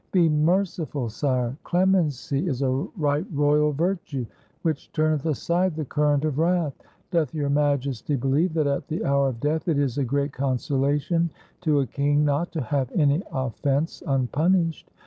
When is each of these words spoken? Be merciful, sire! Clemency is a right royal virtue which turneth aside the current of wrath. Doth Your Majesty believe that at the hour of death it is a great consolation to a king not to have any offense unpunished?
Be 0.11 0.29
merciful, 0.29 1.09
sire! 1.09 1.55
Clemency 1.63 2.47
is 2.47 2.63
a 2.63 2.71
right 2.97 3.23
royal 3.31 3.71
virtue 3.71 4.25
which 4.63 4.91
turneth 4.93 5.27
aside 5.27 5.75
the 5.75 5.85
current 5.85 6.25
of 6.25 6.39
wrath. 6.39 6.73
Doth 7.11 7.35
Your 7.35 7.51
Majesty 7.51 8.15
believe 8.15 8.55
that 8.55 8.65
at 8.65 8.87
the 8.87 9.05
hour 9.05 9.27
of 9.29 9.39
death 9.39 9.67
it 9.67 9.77
is 9.77 9.99
a 9.99 10.03
great 10.03 10.33
consolation 10.33 11.29
to 11.59 11.81
a 11.81 11.85
king 11.85 12.25
not 12.25 12.51
to 12.53 12.61
have 12.61 12.91
any 12.93 13.21
offense 13.31 14.01
unpunished? 14.07 14.89